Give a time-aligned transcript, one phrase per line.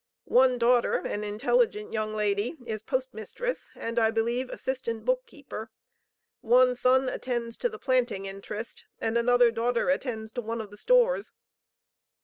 [0.33, 5.69] One daughter, an intelligent young lady, is postmistress and I believe assistant book keeper.
[6.39, 10.77] One son attends to the planting interest, and another daughter attends to one of the
[10.77, 11.33] stores.